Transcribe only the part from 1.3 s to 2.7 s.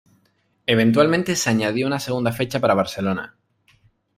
se añadió una segunda fecha